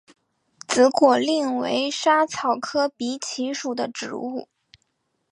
[0.67, 4.47] 紫果蔺为莎草科荸荠属的植物。